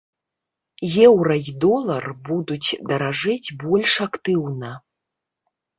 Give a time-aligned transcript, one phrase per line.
[1.07, 4.71] Еўра і долар будуць даражэць больш актыўна.